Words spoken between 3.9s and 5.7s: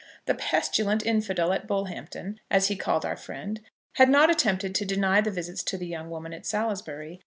had not attempted to deny the visits